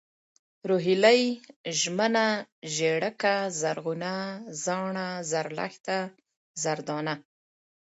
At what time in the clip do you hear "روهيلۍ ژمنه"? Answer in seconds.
0.69-2.27